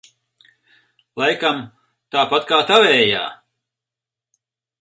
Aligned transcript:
Laikam 1.23 1.61
tāpat 2.17 2.49
kā 2.53 2.61
tavējā? 2.73 3.23